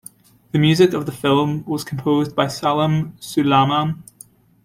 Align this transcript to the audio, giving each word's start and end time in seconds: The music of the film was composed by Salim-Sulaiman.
The 0.51 0.57
music 0.57 0.93
of 0.93 1.05
the 1.05 1.11
film 1.11 1.63
was 1.65 1.83
composed 1.83 2.35
by 2.35 2.47
Salim-Sulaiman. 2.47 4.01